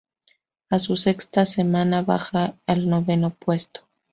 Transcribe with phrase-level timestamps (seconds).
[0.71, 3.81] A su sexta semana baja al noveno puesto.